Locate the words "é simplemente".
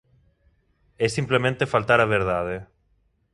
1.05-1.71